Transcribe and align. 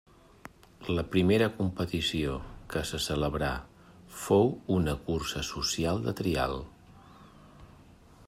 La 0.99 1.01
primera 1.15 1.49
competició 1.57 2.37
que 2.73 2.81
se 2.91 3.01
celebrà 3.07 3.51
fou 4.21 4.49
una 4.79 4.95
cursa 5.09 5.45
social 5.51 6.01
de 6.07 6.15
trial. 6.23 6.57